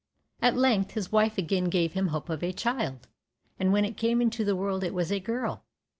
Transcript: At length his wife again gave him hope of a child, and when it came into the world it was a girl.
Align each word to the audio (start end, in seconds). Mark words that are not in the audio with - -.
At 0.41 0.57
length 0.57 0.93
his 0.93 1.11
wife 1.11 1.37
again 1.37 1.65
gave 1.65 1.93
him 1.93 2.07
hope 2.07 2.27
of 2.29 2.41
a 2.41 2.51
child, 2.51 3.07
and 3.59 3.71
when 3.71 3.85
it 3.85 3.97
came 3.97 4.19
into 4.19 4.43
the 4.43 4.55
world 4.55 4.83
it 4.83 4.95
was 4.95 5.11
a 5.11 5.19
girl. 5.19 5.63